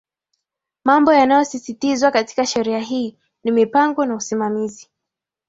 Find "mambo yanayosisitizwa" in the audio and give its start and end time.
0.83-2.11